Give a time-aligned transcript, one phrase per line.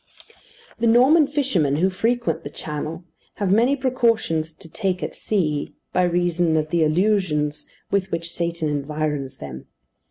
[0.79, 3.03] The Norman fishermen, who frequent the Channel,
[3.35, 8.67] have many precautions to take at sea, by reason of the illusions with which Satan
[8.67, 9.67] environs them.